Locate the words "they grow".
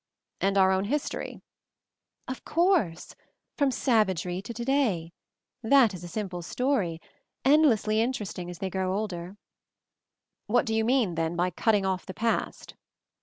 8.57-8.97